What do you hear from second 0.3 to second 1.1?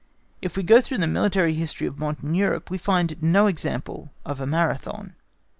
If we go through the